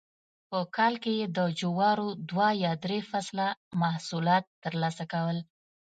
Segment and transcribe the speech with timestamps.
[0.49, 3.47] په کال کې یې د جوارو دوه یا درې فصله
[3.81, 5.37] محصولات ترلاسه کول